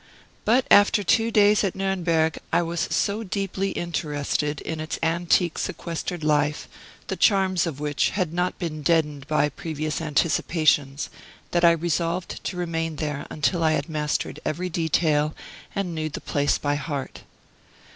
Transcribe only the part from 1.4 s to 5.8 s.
at Nuremberg I was so deeply interested in its antique